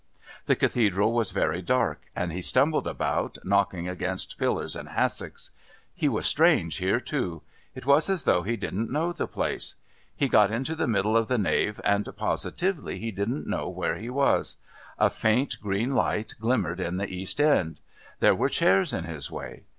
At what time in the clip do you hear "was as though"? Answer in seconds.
7.85-8.41